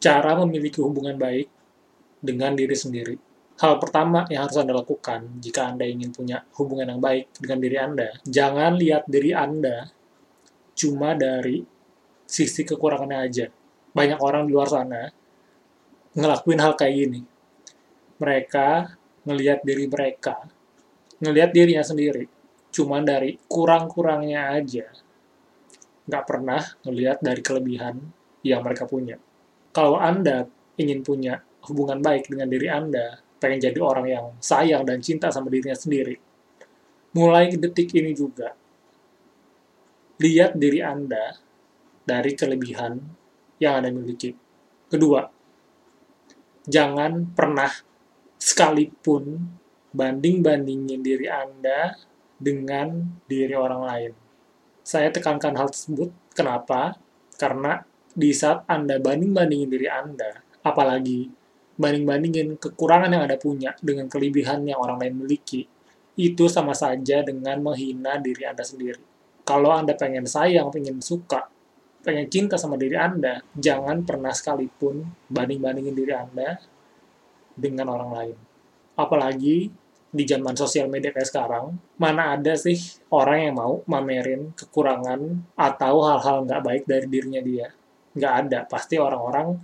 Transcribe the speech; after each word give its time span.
cara 0.00 0.32
memiliki 0.40 0.80
hubungan 0.80 1.20
baik 1.20 1.46
dengan 2.24 2.56
diri 2.56 2.72
sendiri. 2.72 3.16
Hal 3.60 3.76
pertama 3.76 4.24
yang 4.32 4.48
harus 4.48 4.56
Anda 4.56 4.72
lakukan 4.72 5.36
jika 5.44 5.68
Anda 5.68 5.84
ingin 5.84 6.08
punya 6.16 6.40
hubungan 6.56 6.96
yang 6.96 7.00
baik 7.04 7.36
dengan 7.36 7.58
diri 7.60 7.76
Anda, 7.76 8.08
jangan 8.24 8.80
lihat 8.80 9.04
diri 9.04 9.36
Anda 9.36 9.92
cuma 10.72 11.12
dari 11.12 11.60
sisi 12.24 12.64
kekurangannya 12.64 13.18
aja. 13.20 13.46
Banyak 13.92 14.16
orang 14.24 14.48
di 14.48 14.56
luar 14.56 14.72
sana 14.72 15.12
ngelakuin 16.16 16.60
hal 16.64 16.72
kayak 16.72 16.94
gini. 16.96 17.20
Mereka 18.16 18.96
ngelihat 19.28 19.60
diri 19.60 19.84
mereka, 19.84 20.40
ngelihat 21.20 21.52
dirinya 21.52 21.84
sendiri, 21.84 22.24
cuma 22.72 23.04
dari 23.04 23.36
kurang-kurangnya 23.44 24.56
aja. 24.56 24.88
Nggak 26.08 26.24
pernah 26.24 26.64
ngelihat 26.88 27.20
dari 27.20 27.44
kelebihan 27.44 28.00
yang 28.40 28.64
mereka 28.64 28.88
punya. 28.88 29.20
Kalau 29.70 29.98
Anda 29.98 30.50
ingin 30.74 31.06
punya 31.06 31.38
hubungan 31.70 32.02
baik 32.02 32.26
dengan 32.26 32.50
diri 32.50 32.66
Anda, 32.66 33.22
pengen 33.38 33.60
jadi 33.70 33.78
orang 33.78 34.06
yang 34.10 34.26
sayang 34.42 34.82
dan 34.82 34.98
cinta 34.98 35.30
sama 35.30 35.46
dirinya 35.48 35.76
sendiri, 35.76 36.18
mulai 37.14 37.54
detik 37.54 37.94
ini 37.94 38.10
juga, 38.12 38.54
lihat 40.20 40.58
diri 40.58 40.82
Anda 40.82 41.38
dari 42.02 42.32
kelebihan 42.34 42.98
yang 43.62 43.80
Anda 43.80 43.90
miliki. 43.94 44.34
Kedua, 44.90 45.22
jangan 46.66 47.30
pernah 47.30 47.70
sekalipun 48.40 49.38
banding-bandingin 49.94 51.00
diri 51.02 51.26
Anda 51.30 51.94
dengan 52.40 53.20
diri 53.28 53.52
orang 53.52 53.82
lain. 53.84 54.12
Saya 54.80 55.12
tekankan 55.12 55.54
hal 55.54 55.68
tersebut, 55.70 56.10
kenapa? 56.32 56.96
Karena 57.36 57.84
di 58.14 58.34
saat 58.34 58.66
Anda 58.66 58.98
banding-bandingin 58.98 59.70
diri 59.70 59.86
Anda, 59.86 60.42
apalagi 60.66 61.30
banding-bandingin 61.78 62.58
kekurangan 62.58 63.10
yang 63.14 63.24
Anda 63.24 63.38
punya 63.38 63.72
dengan 63.80 64.10
kelebihan 64.10 64.66
yang 64.66 64.82
orang 64.82 65.00
lain 65.00 65.14
miliki, 65.24 65.64
itu 66.18 66.44
sama 66.50 66.76
saja 66.76 67.22
dengan 67.24 67.62
menghina 67.62 68.18
diri 68.18 68.44
Anda 68.44 68.66
sendiri. 68.66 69.00
Kalau 69.46 69.72
Anda 69.72 69.96
pengen 69.96 70.28
sayang, 70.28 70.68
pengen 70.68 71.00
suka, 71.00 71.48
pengen 72.04 72.28
cinta 72.28 72.60
sama 72.60 72.76
diri 72.76 72.98
Anda, 72.98 73.40
jangan 73.56 74.04
pernah 74.04 74.34
sekalipun 74.34 75.06
banding-bandingin 75.32 75.96
diri 75.96 76.12
Anda 76.12 76.60
dengan 77.56 77.88
orang 77.94 78.10
lain. 78.12 78.36
Apalagi 78.98 79.72
di 80.10 80.24
zaman 80.26 80.58
sosial 80.58 80.90
media 80.90 81.14
kayak 81.14 81.30
sekarang, 81.30 81.78
mana 81.94 82.34
ada 82.34 82.58
sih 82.58 82.76
orang 83.14 83.38
yang 83.46 83.54
mau 83.56 83.74
mamerin 83.86 84.50
kekurangan 84.58 85.54
atau 85.54 85.94
hal-hal 86.02 86.44
nggak 86.44 86.62
baik 86.66 86.82
dari 86.84 87.06
dirinya 87.06 87.40
dia? 87.40 87.70
Nggak 88.16 88.34
ada. 88.46 88.58
Pasti 88.66 88.98
orang-orang 88.98 89.54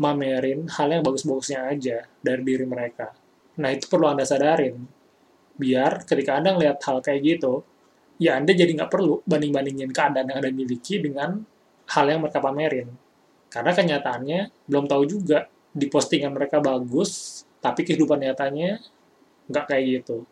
mamerin 0.00 0.66
hal 0.72 0.88
yang 0.88 1.02
bagus-bagusnya 1.04 1.68
aja 1.68 2.08
dari 2.18 2.42
diri 2.42 2.64
mereka. 2.64 3.12
Nah, 3.60 3.68
itu 3.70 3.86
perlu 3.86 4.08
Anda 4.08 4.24
sadarin. 4.24 4.80
Biar 5.56 6.08
ketika 6.08 6.40
Anda 6.40 6.56
ngeliat 6.56 6.80
hal 6.80 7.04
kayak 7.04 7.20
gitu, 7.20 7.62
ya 8.16 8.40
Anda 8.40 8.56
jadi 8.56 8.72
nggak 8.72 8.90
perlu 8.90 9.20
banding-bandingin 9.28 9.92
keadaan 9.92 10.32
yang 10.32 10.38
Anda 10.40 10.50
miliki 10.50 10.98
dengan 10.98 11.44
hal 11.92 12.04
yang 12.08 12.24
mereka 12.24 12.40
pamerin. 12.40 12.88
Karena 13.52 13.72
kenyataannya 13.76 14.40
belum 14.64 14.88
tahu 14.88 15.02
juga 15.04 15.44
di 15.72 15.86
postingan 15.92 16.32
mereka 16.32 16.60
bagus, 16.64 17.44
tapi 17.60 17.84
kehidupan 17.84 18.24
nyatanya 18.24 18.80
nggak 19.52 19.64
kayak 19.68 19.84
gitu. 20.00 20.24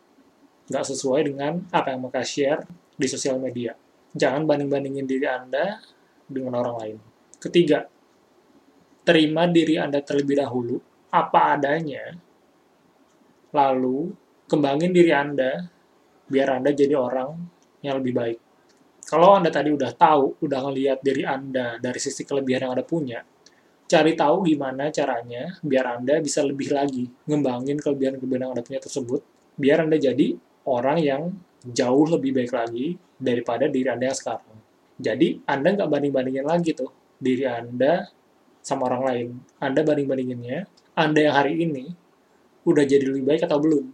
Nggak 0.73 0.85
sesuai 0.89 1.21
dengan 1.29 1.61
apa 1.69 1.93
yang 1.93 2.01
mereka 2.01 2.25
share 2.25 2.65
di 2.97 3.05
sosial 3.05 3.37
media. 3.37 3.77
Jangan 4.17 4.49
banding-bandingin 4.49 5.05
diri 5.05 5.29
Anda 5.29 5.77
dengan 6.25 6.57
orang 6.57 6.75
lain. 6.81 7.10
Ketiga, 7.41 7.89
terima 9.01 9.49
diri 9.49 9.73
Anda 9.73 9.97
terlebih 10.05 10.37
dahulu, 10.37 10.77
apa 11.09 11.57
adanya, 11.57 12.13
lalu 13.49 14.13
kembangin 14.45 14.93
diri 14.93 15.09
Anda 15.09 15.65
biar 16.29 16.61
Anda 16.61 16.69
jadi 16.69 16.93
orang 16.93 17.33
yang 17.81 17.97
lebih 17.97 18.13
baik. 18.13 18.39
Kalau 19.09 19.41
Anda 19.41 19.49
tadi 19.49 19.73
udah 19.73 19.89
tahu, 19.89 20.37
udah 20.45 20.59
ngelihat 20.69 21.01
diri 21.01 21.25
Anda 21.25 21.81
dari 21.81 21.97
sisi 21.97 22.21
kelebihan 22.29 22.69
yang 22.69 22.77
Anda 22.77 22.85
punya, 22.85 23.25
cari 23.89 24.13
tahu 24.13 24.45
gimana 24.45 24.93
caranya 24.93 25.57
biar 25.65 25.97
Anda 25.97 26.21
bisa 26.21 26.45
lebih 26.45 26.69
lagi 26.69 27.09
ngembangin 27.25 27.81
kelebihan-kelebihan 27.81 28.41
yang 28.45 28.53
Anda 28.53 28.61
punya 28.61 28.85
tersebut, 28.85 29.25
biar 29.57 29.81
Anda 29.89 29.97
jadi 29.97 30.37
orang 30.69 30.97
yang 31.01 31.33
jauh 31.65 32.05
lebih 32.05 32.37
baik 32.37 32.53
lagi 32.53 33.01
daripada 33.17 33.65
diri 33.65 33.89
Anda 33.89 34.13
yang 34.13 34.19
sekarang. 34.21 34.57
Jadi, 35.01 35.41
Anda 35.49 35.73
nggak 35.73 35.89
banding-bandingin 35.89 36.45
lagi 36.45 36.77
tuh 36.77 37.01
diri 37.21 37.45
Anda 37.45 38.09
sama 38.65 38.89
orang 38.89 39.03
lain. 39.05 39.29
Anda 39.61 39.85
banding-bandinginnya, 39.85 40.65
Anda 40.97 41.19
yang 41.29 41.35
hari 41.37 41.53
ini 41.61 41.85
udah 42.65 42.83
jadi 42.85 43.05
lebih 43.05 43.25
baik 43.29 43.45
atau 43.45 43.61
belum 43.61 43.85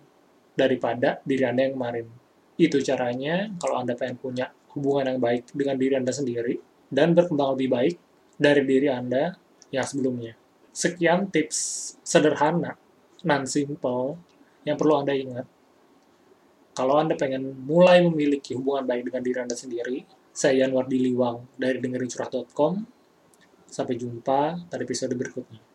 daripada 0.55 1.19
diri 1.27 1.43
Anda 1.43 1.67
yang 1.67 1.75
kemarin. 1.75 2.07
Itu 2.57 2.79
caranya 2.81 3.51
kalau 3.59 3.83
Anda 3.83 3.93
pengen 3.93 4.17
punya 4.17 4.49
hubungan 4.73 5.13
yang 5.13 5.19
baik 5.21 5.51
dengan 5.53 5.75
diri 5.77 5.93
Anda 5.99 6.15
sendiri 6.15 6.57
dan 6.89 7.13
berkembang 7.13 7.53
lebih 7.59 7.69
baik 7.69 7.95
dari 8.39 8.63
diri 8.63 8.87
Anda 8.87 9.35
yang 9.69 9.85
sebelumnya. 9.85 10.33
Sekian 10.71 11.29
tips 11.29 11.93
sederhana, 12.01 12.77
non-simple, 13.25 14.17
yang 14.63 14.77
perlu 14.77 14.99
Anda 15.01 15.13
ingat. 15.13 15.47
Kalau 16.77 17.01
Anda 17.01 17.17
pengen 17.17 17.65
mulai 17.65 18.05
memiliki 18.05 18.53
hubungan 18.53 18.85
baik 18.85 19.09
dengan 19.09 19.21
diri 19.25 19.39
Anda 19.41 19.57
sendiri, 19.57 20.05
saya 20.29 20.65
Yanwar 20.65 20.85
Diliwang 20.85 21.57
dari 21.57 21.81
dengerincurah.com. 21.81 22.96
Sampai 23.67 23.99
jumpa 23.99 24.55
pada 24.71 24.81
episode 24.81 25.11
berikutnya. 25.13 25.66